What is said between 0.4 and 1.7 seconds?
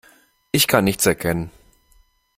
Ich kann nichts erkennen.